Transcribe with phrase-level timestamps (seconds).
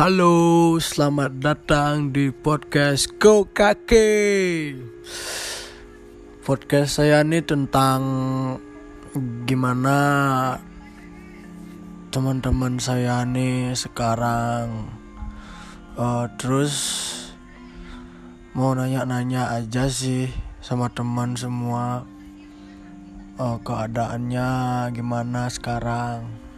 [0.00, 4.72] Halo, selamat datang di podcast Go Kake.
[6.40, 8.00] Podcast saya ini tentang
[9.44, 9.98] gimana
[12.08, 14.88] teman-teman saya ini sekarang.
[16.00, 16.72] Uh, terus
[18.56, 20.32] mau nanya-nanya aja sih
[20.64, 22.08] sama teman semua
[23.36, 24.48] uh, keadaannya
[24.96, 26.49] gimana sekarang.